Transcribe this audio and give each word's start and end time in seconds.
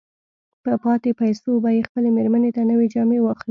په 0.63 0.73
پاتې 0.83 1.09
پيسو 1.19 1.51
به 1.63 1.69
يې 1.75 1.81
خپلې 1.87 2.09
مېرمې 2.17 2.51
ته 2.55 2.61
نوې 2.69 2.87
جامې 2.93 3.19
واخلي. 3.21 3.49